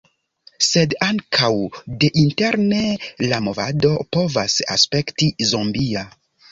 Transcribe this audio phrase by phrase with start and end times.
[0.67, 1.49] Sed ankaŭ
[2.05, 2.81] deinterne
[3.29, 6.11] la movado povas aspekti zombia.